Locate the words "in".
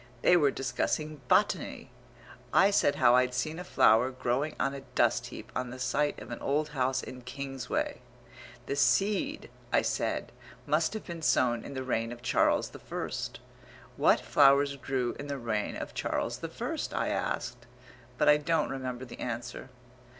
7.03-7.21, 11.63-11.75, 15.19-15.27